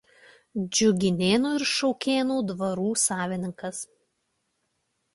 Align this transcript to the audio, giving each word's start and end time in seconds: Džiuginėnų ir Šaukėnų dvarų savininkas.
Džiuginėnų 0.77 1.51
ir 1.59 1.67
Šaukėnų 1.73 2.39
dvarų 2.55 2.89
savininkas. 3.05 3.87